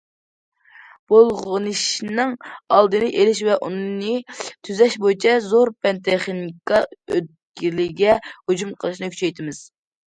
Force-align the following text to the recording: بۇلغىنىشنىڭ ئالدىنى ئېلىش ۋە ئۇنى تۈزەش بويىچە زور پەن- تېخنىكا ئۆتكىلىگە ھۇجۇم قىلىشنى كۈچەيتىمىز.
بۇلغىنىشنىڭ 1.11 2.33
ئالدىنى 2.77 3.11
ئېلىش 3.19 3.43
ۋە 3.49 3.59
ئۇنى 3.67 4.17
تۈزەش 4.41 4.99
بويىچە 5.05 5.37
زور 5.53 5.75
پەن- 5.83 6.03
تېخنىكا 6.11 6.83
ئۆتكىلىگە 6.91 8.21
ھۇجۇم 8.37 8.79
قىلىشنى 8.85 9.15
كۈچەيتىمىز. 9.17 9.67